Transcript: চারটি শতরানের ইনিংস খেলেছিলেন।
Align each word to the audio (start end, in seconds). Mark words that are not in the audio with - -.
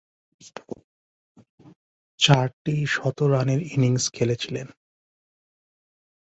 চারটি 2.19 2.75
শতরানের 2.85 3.61
ইনিংস 3.73 4.05
খেলেছিলেন। 4.13 4.67